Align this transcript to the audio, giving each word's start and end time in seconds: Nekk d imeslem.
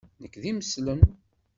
Nekk 0.21 0.35
d 0.41 0.43
imeslem. 0.51 1.01